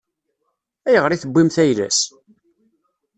[0.87, 1.99] Ayɣer i tewwimt ayla-s?